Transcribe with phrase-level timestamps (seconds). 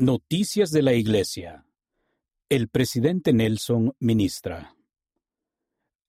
[0.00, 1.66] Noticias de la Iglesia.
[2.48, 4.74] El presidente Nelson ministra.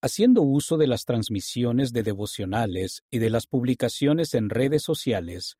[0.01, 5.57] Haciendo uso de las transmisiones de devocionales y de las publicaciones en redes sociales,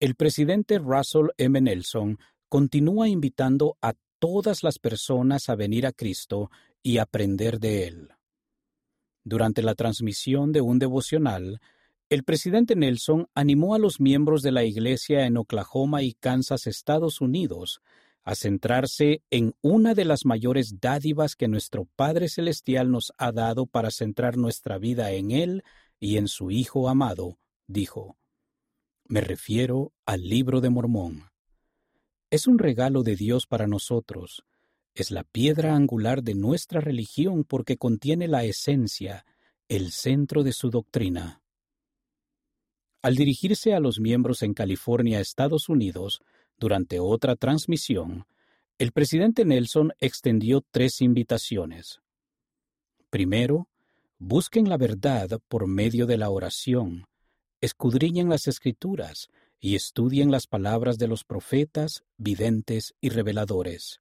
[0.00, 1.60] el presidente Russell M.
[1.60, 2.18] Nelson
[2.48, 6.50] continúa invitando a todas las personas a venir a Cristo
[6.82, 8.08] y aprender de Él.
[9.22, 11.60] Durante la transmisión de un devocional,
[12.08, 17.20] el presidente Nelson animó a los miembros de la Iglesia en Oklahoma y Kansas, Estados
[17.20, 17.80] Unidos,
[18.22, 23.66] a centrarse en una de las mayores dádivas que nuestro Padre Celestial nos ha dado
[23.66, 25.64] para centrar nuestra vida en Él
[25.98, 28.16] y en su Hijo amado, dijo.
[29.08, 31.30] Me refiero al libro de Mormón.
[32.30, 34.44] Es un regalo de Dios para nosotros.
[34.94, 39.24] Es la piedra angular de nuestra religión porque contiene la esencia,
[39.68, 41.42] el centro de su doctrina.
[43.06, 46.22] Al dirigirse a los miembros en California, Estados Unidos,
[46.58, 48.26] durante otra transmisión,
[48.78, 52.00] el presidente Nelson extendió tres invitaciones.
[53.08, 53.68] Primero,
[54.18, 57.06] busquen la verdad por medio de la oración,
[57.60, 59.28] escudriñen las escrituras
[59.60, 64.00] y estudien las palabras de los profetas, videntes y reveladores.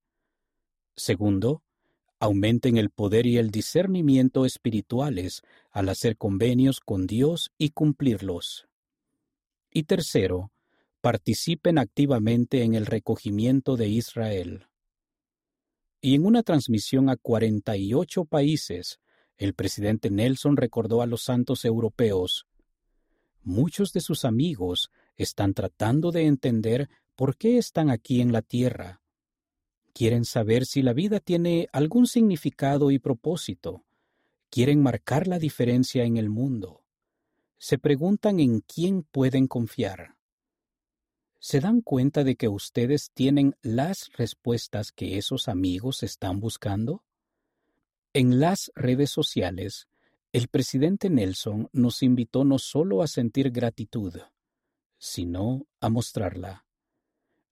[0.96, 1.62] Segundo,
[2.18, 8.68] aumenten el poder y el discernimiento espirituales al hacer convenios con Dios y cumplirlos.
[9.78, 10.54] Y tercero,
[11.02, 14.68] participen activamente en el recogimiento de Israel.
[16.00, 19.02] Y en una transmisión a 48 países,
[19.36, 22.48] el presidente Nelson recordó a los santos europeos,
[23.44, 26.88] muchos de sus amigos están tratando de entender
[27.18, 29.02] por qué están aquí en la tierra.
[29.92, 33.84] Quieren saber si la vida tiene algún significado y propósito.
[34.50, 36.85] Quieren marcar la diferencia en el mundo
[37.58, 40.16] se preguntan en quién pueden confiar.
[41.40, 47.04] ¿Se dan cuenta de que ustedes tienen las respuestas que esos amigos están buscando?
[48.14, 49.88] En las redes sociales,
[50.34, 54.14] el presidente Nelson nos invitó no solo a sentir gratitud,
[54.98, 56.66] sino a mostrarla.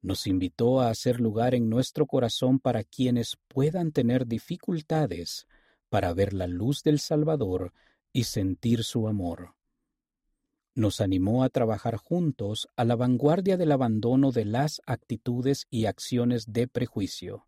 [0.01, 5.47] Nos invitó a hacer lugar en nuestro corazón para quienes puedan tener dificultades
[5.89, 7.73] para ver la luz del Salvador
[8.11, 9.55] y sentir su amor
[10.75, 16.51] nos animó a trabajar juntos a la vanguardia del abandono de las actitudes y acciones
[16.51, 17.45] de prejuicio,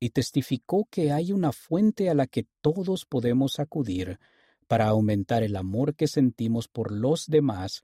[0.00, 4.18] y testificó que hay una fuente a la que todos podemos acudir
[4.66, 7.82] para aumentar el amor que sentimos por los demás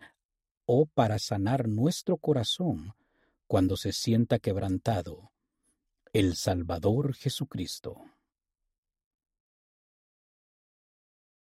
[0.64, 2.94] o para sanar nuestro corazón
[3.47, 5.31] cuando se sienta quebrantado,
[6.12, 8.03] el Salvador Jesucristo.